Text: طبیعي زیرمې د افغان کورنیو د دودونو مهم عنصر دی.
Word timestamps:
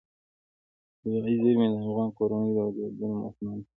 طبیعي 1.01 1.33
زیرمې 1.43 1.67
د 1.71 1.75
افغان 1.85 2.09
کورنیو 2.17 2.65
د 2.75 2.77
دودونو 2.77 3.15
مهم 3.19 3.25
عنصر 3.27 3.51
دی. 3.57 3.63